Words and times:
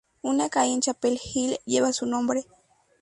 Una 0.23 0.49
calle 0.49 0.73
en 0.73 0.81
Chapel 0.81 1.21
Hill 1.31 1.59
lleva 1.63 1.93
su 1.93 2.07
nombre. 2.07 2.47